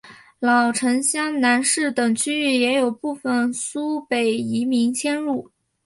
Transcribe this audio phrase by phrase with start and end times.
[0.39, 5.51] 老城厢南市等区域也有部分苏北移民迁入。